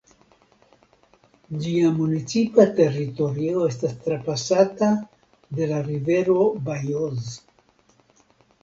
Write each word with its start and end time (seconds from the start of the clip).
Ĝia 1.65 1.91
municipa 1.97 2.65
teritorio 2.81 3.67
estas 3.67 3.95
trapasata 4.07 4.91
de 5.61 5.71
la 5.75 5.87
rivero 5.93 6.41
Bajoz. 6.69 7.31